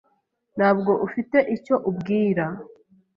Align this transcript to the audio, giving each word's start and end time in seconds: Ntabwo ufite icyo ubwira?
Ntabwo 0.57 0.91
ufite 1.07 1.37
icyo 1.55 1.75
ubwira? 1.89 2.45